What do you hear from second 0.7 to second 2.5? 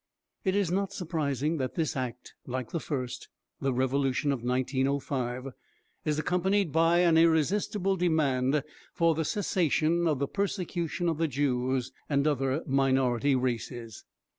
not surprising that this Act,